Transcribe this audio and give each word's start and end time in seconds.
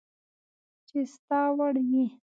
چي 0.87 0.97
ستا 1.13 1.39
وړ 1.57 1.73
وي 1.89 2.05